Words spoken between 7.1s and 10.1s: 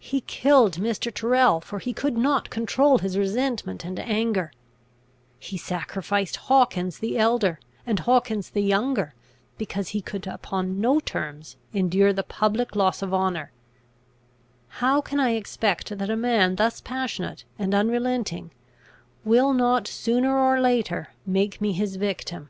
elder and Hawkins the younger, because he